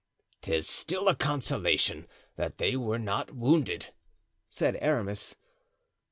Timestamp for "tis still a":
0.41-1.15